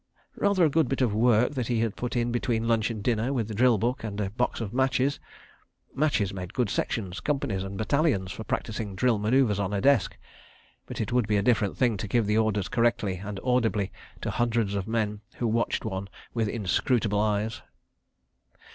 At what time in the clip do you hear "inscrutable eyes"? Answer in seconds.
16.49-17.61